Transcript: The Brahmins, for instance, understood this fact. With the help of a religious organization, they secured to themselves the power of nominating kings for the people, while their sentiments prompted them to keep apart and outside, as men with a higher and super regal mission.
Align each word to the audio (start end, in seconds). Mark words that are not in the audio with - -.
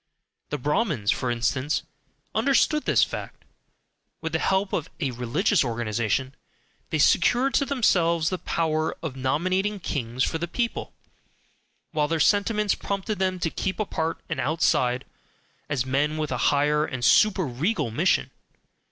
The 0.49 0.57
Brahmins, 0.57 1.11
for 1.11 1.29
instance, 1.29 1.83
understood 2.33 2.85
this 2.85 3.03
fact. 3.03 3.45
With 4.19 4.31
the 4.33 4.39
help 4.39 4.73
of 4.73 4.89
a 4.99 5.11
religious 5.11 5.63
organization, 5.63 6.33
they 6.89 6.97
secured 6.97 7.53
to 7.53 7.67
themselves 7.67 8.29
the 8.31 8.39
power 8.39 8.95
of 9.03 9.15
nominating 9.15 9.79
kings 9.79 10.23
for 10.23 10.39
the 10.39 10.47
people, 10.47 10.91
while 11.91 12.07
their 12.07 12.19
sentiments 12.19 12.73
prompted 12.73 13.19
them 13.19 13.37
to 13.41 13.51
keep 13.51 13.79
apart 13.79 14.17
and 14.27 14.39
outside, 14.39 15.05
as 15.69 15.85
men 15.85 16.17
with 16.17 16.31
a 16.31 16.37
higher 16.49 16.83
and 16.83 17.05
super 17.05 17.45
regal 17.45 17.91
mission. 17.91 18.31